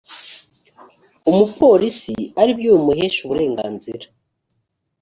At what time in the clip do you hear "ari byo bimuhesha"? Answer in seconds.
2.41-3.19